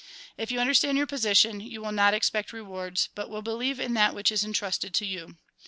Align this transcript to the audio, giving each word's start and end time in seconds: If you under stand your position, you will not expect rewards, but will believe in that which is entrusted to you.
If 0.35 0.49
you 0.49 0.59
under 0.59 0.73
stand 0.73 0.97
your 0.97 1.05
position, 1.05 1.59
you 1.59 1.79
will 1.79 1.91
not 1.91 2.15
expect 2.15 2.51
rewards, 2.51 3.09
but 3.13 3.29
will 3.29 3.43
believe 3.43 3.79
in 3.79 3.93
that 3.93 4.15
which 4.15 4.31
is 4.31 4.43
entrusted 4.43 4.95
to 4.95 5.05
you. 5.05 5.37